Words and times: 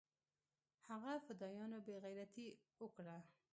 هغه 0.89 1.13
فدايانو 1.25 1.77
بې 1.85 1.95
غيرتي 2.05 2.47
اوکړه. 2.81 3.17